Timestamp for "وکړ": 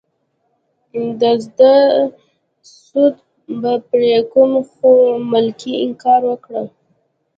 6.31-6.51